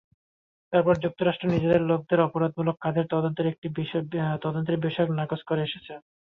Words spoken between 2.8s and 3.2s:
কাজের